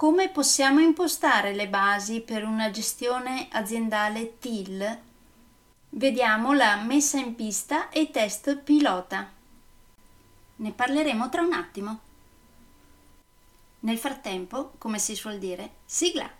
[0.00, 4.98] Come possiamo impostare le basi per una gestione aziendale TIL?
[5.90, 9.30] Vediamo la messa in pista e i test pilota.
[10.56, 12.00] Ne parleremo tra un attimo.
[13.80, 16.39] Nel frattempo, come si suol dire, sigla!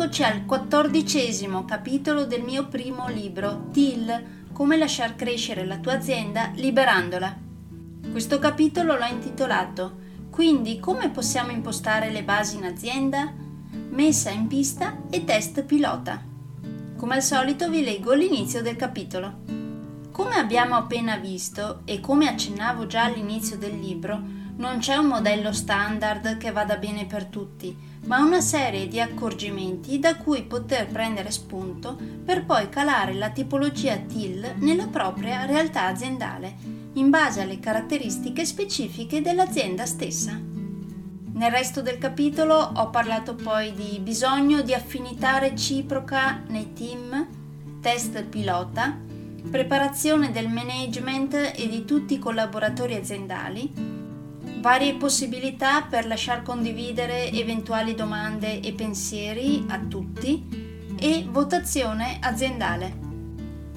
[0.00, 6.52] Eccoci al quattordicesimo capitolo del mio primo libro, TIL, come lasciar crescere la tua azienda
[6.54, 7.36] liberandola.
[8.08, 9.98] Questo capitolo l'ho intitolato
[10.30, 13.32] Quindi come possiamo impostare le basi in azienda?
[13.90, 16.22] Messa in pista e test pilota.
[16.96, 19.38] Come al solito vi leggo l'inizio del capitolo.
[20.12, 24.22] Come abbiamo appena visto e come accennavo già all'inizio del libro,
[24.58, 29.98] non c'è un modello standard che vada bene per tutti ma una serie di accorgimenti
[29.98, 36.56] da cui poter prendere spunto per poi calare la tipologia TIL nella propria realtà aziendale,
[36.94, 40.40] in base alle caratteristiche specifiche dell'azienda stessa.
[41.32, 47.26] Nel resto del capitolo ho parlato poi di bisogno di affinità reciproca nei team,
[47.82, 48.96] test pilota,
[49.50, 53.97] preparazione del management e di tutti i collaboratori aziendali,
[54.60, 63.06] varie possibilità per lasciar condividere eventuali domande e pensieri a tutti e votazione aziendale.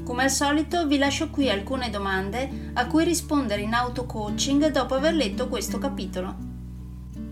[0.03, 4.95] Come al solito vi lascio qui alcune domande a cui rispondere in auto coaching dopo
[4.95, 6.35] aver letto questo capitolo.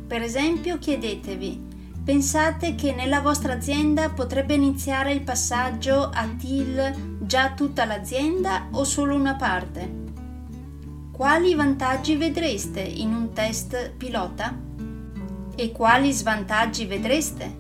[0.08, 1.68] Per esempio chiedetevi,
[2.04, 8.84] pensate che nella vostra azienda potrebbe iniziare il passaggio a TIL già tutta l'azienda o
[8.84, 9.99] solo una parte?
[11.20, 14.58] Quali vantaggi vedreste in un test pilota?
[15.54, 17.58] E quali svantaggi vedreste?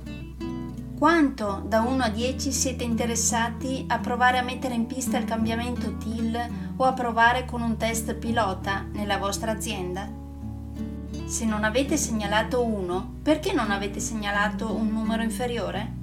[0.97, 5.97] Quanto da 1 a 10 siete interessati a provare a mettere in pista il cambiamento
[5.97, 6.39] TIL
[6.77, 10.09] o a provare con un test pilota nella vostra azienda?
[11.25, 15.97] Se non avete segnalato 1, perché non avete segnalato un numero inferiore?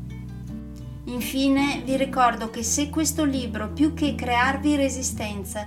[1.04, 5.66] Infine vi ricordo che se questo libro, più che crearvi resistenza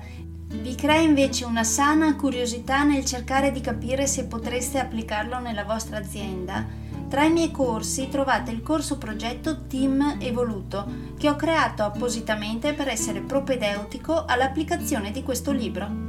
[0.51, 5.97] vi crea invece una sana curiosità nel cercare di capire se potreste applicarlo nella vostra
[5.97, 6.65] azienda.
[7.07, 10.85] Tra i miei corsi trovate il corso progetto Team Evoluto,
[11.17, 16.08] che ho creato appositamente per essere propedeutico all'applicazione di questo libro.